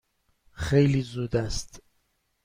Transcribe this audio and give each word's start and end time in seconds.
خیلی 0.53 1.01
زود 1.01 1.35
است. 1.35 1.81